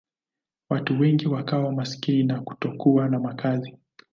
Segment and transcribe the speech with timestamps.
[0.69, 3.77] Watu wengi wakawa maskini na kutokuwa na makazi.